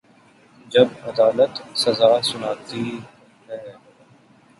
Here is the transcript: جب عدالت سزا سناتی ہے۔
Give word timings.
جب 0.71 0.87
عدالت 1.03 1.53
سزا 1.75 2.11
سناتی 2.21 2.85
ہے۔ 3.47 3.59